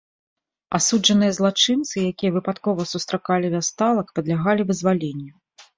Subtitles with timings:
[0.77, 5.33] Асуджаныя злачынцы, якія выпадкова сустракалі вясталак, падлягалі вызваленню.